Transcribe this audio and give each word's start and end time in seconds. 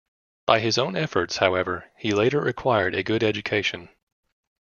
By 0.47 0.61
his 0.61 0.79
own 0.79 0.95
efforts, 0.95 1.37
however, 1.37 1.85
he 1.95 2.11
later 2.11 2.47
acquired 2.47 2.95
a 2.95 3.03
good 3.03 3.21
education. 3.21 3.89